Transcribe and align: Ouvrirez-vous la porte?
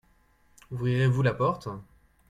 Ouvrirez-vous 0.71 1.21
la 1.21 1.35
porte? 1.35 1.67